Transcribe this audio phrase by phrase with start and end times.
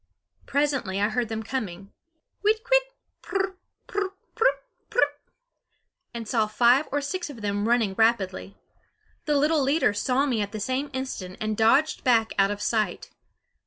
[0.47, 1.93] Presently I heard them coming
[2.41, 2.95] Whit kwit?
[3.21, 3.53] pr r r,
[3.85, 4.55] pr r r, prut,
[4.89, 5.11] prut!
[6.11, 8.57] and saw five or six of them running rapidly.
[9.25, 13.11] The little leader saw me at the same instant and dodged back out of sight.